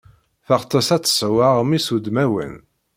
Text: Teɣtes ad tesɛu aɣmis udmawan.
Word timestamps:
Teɣtes 0.45 0.89
ad 0.95 1.03
tesɛu 1.03 1.35
aɣmis 1.47 1.87
udmawan. 1.95 2.55